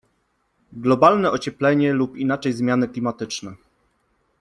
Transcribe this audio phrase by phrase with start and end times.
[0.73, 3.55] Globalne ocieplenie lub inaczej zmiany klimatyczne.